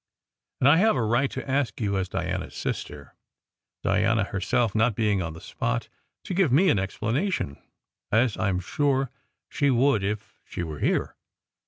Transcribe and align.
And 0.59 0.67
I 0.67 0.77
have 0.77 0.95
a 0.95 1.03
right 1.03 1.29
to 1.29 1.47
ask 1.47 1.79
you 1.79 1.95
as 1.95 2.09
Diana 2.09 2.47
s 2.47 2.55
sister, 2.55 3.13
Diana 3.83 4.23
herself 4.23 4.73
not 4.73 4.95
being 4.95 5.21
on 5.21 5.33
the 5.33 5.39
spot, 5.41 5.89
to 6.23 6.33
give 6.33 6.51
me 6.51 6.69
an 6.71 6.79
explanation, 6.79 7.61
as 8.11 8.35
I 8.35 8.49
m 8.49 8.59
sure 8.61 9.11
she 9.47 9.69
would 9.69 10.03
if 10.03 10.39
she 10.43 10.63
were 10.63 10.79
here. 10.79 11.15